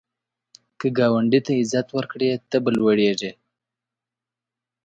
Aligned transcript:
که 0.79 0.87
ګاونډي 0.97 1.39
ته 1.45 1.51
عزت 1.61 1.87
ورکړې، 1.97 2.29
ته 2.49 2.57
به 2.63 2.69
لوړیږې 2.77 3.31